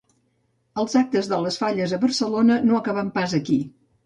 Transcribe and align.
Els 0.83 0.95
actes 1.01 1.29
de 1.33 1.39
les 1.43 1.57
falles 1.65 1.93
a 1.93 2.01
Barcelona 2.07 2.59
no 2.65 2.79
s’acaben 2.79 3.13
pas 3.21 3.37
aquí. 3.43 3.61